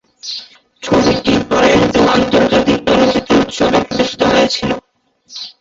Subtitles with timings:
[0.83, 4.69] ছবিটি টরন্টো আন্তর্জাতিক চলচ্চিত্র উৎসবে প্রদর্শিত হয়েছিল।